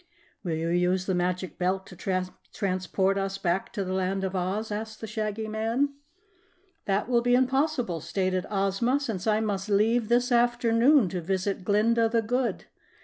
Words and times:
"Will 0.43 0.55
you 0.55 0.69
use 0.69 1.05
the 1.05 1.13
Magic 1.13 1.59
Belt 1.59 1.85
to 1.85 1.95
transport 2.53 3.19
us 3.19 3.37
back 3.37 3.71
to 3.73 3.83
the 3.83 3.93
Land 3.93 4.23
of 4.23 4.35
Oz?" 4.35 4.71
asked 4.71 4.99
the 4.99 5.05
Shaggy 5.05 5.47
Man. 5.47 5.89
"That 6.85 7.07
will 7.07 7.21
be 7.21 7.35
impossible," 7.35 8.01
stated 8.01 8.47
Ozma, 8.49 8.99
"since 8.99 9.27
I 9.27 9.41
must 9.41 9.69
leave 9.69 10.09
this 10.09 10.31
afternoon 10.31 11.07
to 11.09 11.21
visit 11.21 11.63
Glinda 11.63 12.09
the 12.09 12.23
Good. 12.23 12.65